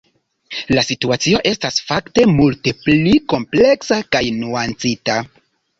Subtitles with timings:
[0.77, 5.25] La situacio estas fakte multe pli kompleksa kaj nuancita.